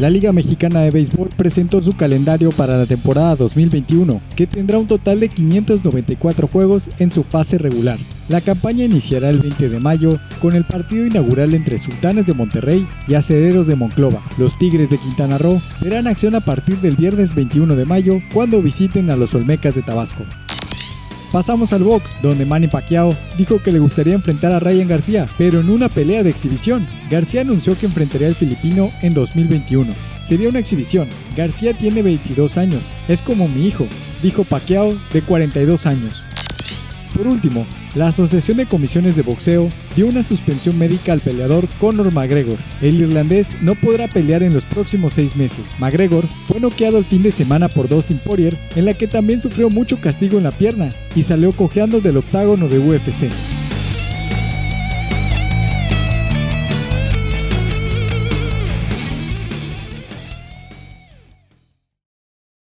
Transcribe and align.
La 0.00 0.10
Liga 0.10 0.32
Mexicana 0.32 0.80
de 0.80 0.90
Béisbol 0.90 1.28
presentó 1.36 1.80
su 1.80 1.96
calendario 1.96 2.50
para 2.50 2.76
la 2.76 2.84
temporada 2.84 3.36
2021, 3.36 4.20
que 4.34 4.48
tendrá 4.48 4.76
un 4.76 4.88
total 4.88 5.20
de 5.20 5.28
594 5.28 6.48
juegos 6.48 6.90
en 6.98 7.12
su 7.12 7.22
fase 7.22 7.58
regular. 7.58 7.96
La 8.28 8.40
campaña 8.40 8.84
iniciará 8.84 9.30
el 9.30 9.38
20 9.38 9.68
de 9.68 9.78
mayo 9.78 10.18
con 10.40 10.56
el 10.56 10.64
partido 10.64 11.06
inaugural 11.06 11.54
entre 11.54 11.78
Sultanes 11.78 12.26
de 12.26 12.34
Monterrey 12.34 12.84
y 13.06 13.14
Acereros 13.14 13.68
de 13.68 13.76
Monclova. 13.76 14.20
Los 14.36 14.58
Tigres 14.58 14.90
de 14.90 14.98
Quintana 14.98 15.38
Roo 15.38 15.62
verán 15.80 16.08
acción 16.08 16.34
a 16.34 16.40
partir 16.40 16.80
del 16.80 16.96
viernes 16.96 17.32
21 17.32 17.76
de 17.76 17.84
mayo 17.84 18.18
cuando 18.32 18.62
visiten 18.62 19.10
a 19.10 19.16
los 19.16 19.32
Olmecas 19.36 19.76
de 19.76 19.82
Tabasco. 19.82 20.24
Pasamos 21.34 21.72
al 21.72 21.82
box, 21.82 22.12
donde 22.22 22.46
Manny 22.46 22.68
Pacquiao 22.68 23.12
dijo 23.36 23.60
que 23.60 23.72
le 23.72 23.80
gustaría 23.80 24.14
enfrentar 24.14 24.52
a 24.52 24.60
Ryan 24.60 24.86
García, 24.86 25.28
pero 25.36 25.58
en 25.58 25.68
una 25.68 25.88
pelea 25.88 26.22
de 26.22 26.30
exhibición. 26.30 26.86
García 27.10 27.40
anunció 27.40 27.76
que 27.76 27.86
enfrentaría 27.86 28.28
al 28.28 28.36
filipino 28.36 28.92
en 29.02 29.14
2021. 29.14 29.92
Sería 30.20 30.48
una 30.48 30.60
exhibición. 30.60 31.08
García 31.36 31.74
tiene 31.74 32.04
22 32.04 32.56
años. 32.56 32.84
Es 33.08 33.20
como 33.20 33.48
mi 33.48 33.66
hijo, 33.66 33.84
dijo 34.22 34.44
Pacquiao 34.44 34.94
de 35.12 35.22
42 35.22 35.86
años. 35.86 36.24
Por 37.14 37.28
último, 37.28 37.64
la 37.94 38.08
Asociación 38.08 38.56
de 38.56 38.66
Comisiones 38.66 39.14
de 39.14 39.22
Boxeo 39.22 39.70
dio 39.94 40.08
una 40.08 40.24
suspensión 40.24 40.76
médica 40.76 41.12
al 41.12 41.20
peleador 41.20 41.68
Conor 41.80 42.12
McGregor. 42.12 42.58
El 42.82 43.00
irlandés 43.00 43.52
no 43.62 43.76
podrá 43.76 44.08
pelear 44.08 44.42
en 44.42 44.52
los 44.52 44.64
próximos 44.64 45.12
seis 45.12 45.36
meses. 45.36 45.70
McGregor 45.78 46.24
fue 46.46 46.58
noqueado 46.58 46.98
el 46.98 47.04
fin 47.04 47.22
de 47.22 47.30
semana 47.30 47.68
por 47.68 47.88
Dustin 47.88 48.18
Poirier, 48.18 48.56
en 48.74 48.86
la 48.86 48.94
que 48.94 49.06
también 49.06 49.40
sufrió 49.40 49.70
mucho 49.70 50.00
castigo 50.00 50.38
en 50.38 50.44
la 50.44 50.50
pierna 50.50 50.92
y 51.14 51.22
salió 51.22 51.52
cojeando 51.52 52.00
del 52.00 52.16
octágono 52.16 52.68
de 52.68 52.80
UFC. 52.80 53.28